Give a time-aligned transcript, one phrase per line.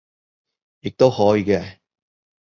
[0.79, 1.77] 亦都可以嘅